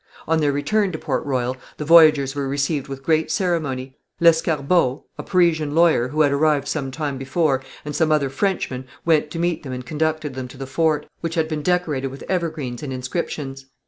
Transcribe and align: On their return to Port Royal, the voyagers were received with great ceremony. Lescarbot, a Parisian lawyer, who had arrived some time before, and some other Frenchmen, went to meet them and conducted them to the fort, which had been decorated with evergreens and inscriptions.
On 0.27 0.39
their 0.39 0.51
return 0.51 0.91
to 0.93 0.97
Port 0.97 1.23
Royal, 1.27 1.55
the 1.77 1.85
voyagers 1.85 2.33
were 2.33 2.47
received 2.47 2.87
with 2.87 3.03
great 3.03 3.29
ceremony. 3.29 3.95
Lescarbot, 4.19 5.03
a 5.15 5.21
Parisian 5.21 5.75
lawyer, 5.75 6.07
who 6.07 6.21
had 6.21 6.31
arrived 6.31 6.67
some 6.67 6.89
time 6.89 7.19
before, 7.19 7.61
and 7.85 7.95
some 7.95 8.11
other 8.11 8.31
Frenchmen, 8.31 8.85
went 9.05 9.29
to 9.29 9.37
meet 9.37 9.61
them 9.61 9.73
and 9.73 9.85
conducted 9.85 10.33
them 10.33 10.47
to 10.47 10.57
the 10.57 10.65
fort, 10.65 11.05
which 11.19 11.35
had 11.35 11.47
been 11.47 11.61
decorated 11.61 12.07
with 12.07 12.23
evergreens 12.27 12.81
and 12.81 12.91
inscriptions. 12.91 13.67